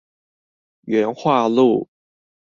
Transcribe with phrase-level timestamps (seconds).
[0.87, 1.87] 元化路